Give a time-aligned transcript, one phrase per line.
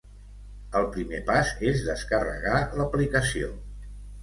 [0.79, 3.55] El primer pas és descarregar l’aplicació.